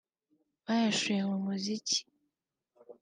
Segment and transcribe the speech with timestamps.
[0.65, 1.99] bayashoye mu muziki